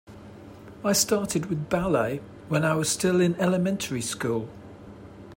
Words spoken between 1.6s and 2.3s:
ballet